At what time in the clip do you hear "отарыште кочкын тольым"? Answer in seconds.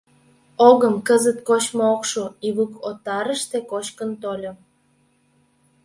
2.89-4.57